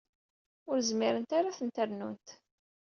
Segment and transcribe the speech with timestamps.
[0.69, 2.27] Ur zmirent ara ad ten-rnunt.